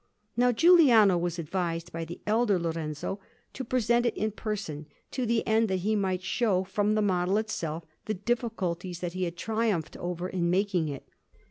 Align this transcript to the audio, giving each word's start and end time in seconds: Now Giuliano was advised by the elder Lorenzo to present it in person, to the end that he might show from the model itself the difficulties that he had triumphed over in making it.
Now 0.35 0.51
Giuliano 0.51 1.15
was 1.15 1.37
advised 1.37 1.91
by 1.91 2.05
the 2.05 2.19
elder 2.25 2.57
Lorenzo 2.57 3.19
to 3.53 3.63
present 3.63 4.03
it 4.07 4.17
in 4.17 4.31
person, 4.31 4.87
to 5.11 5.27
the 5.27 5.45
end 5.45 5.67
that 5.67 5.81
he 5.85 5.95
might 5.95 6.23
show 6.23 6.63
from 6.63 6.95
the 6.95 7.03
model 7.03 7.37
itself 7.37 7.83
the 8.05 8.15
difficulties 8.15 8.99
that 9.01 9.13
he 9.13 9.25
had 9.25 9.37
triumphed 9.37 9.95
over 9.97 10.27
in 10.27 10.49
making 10.49 10.87
it. 10.87 11.07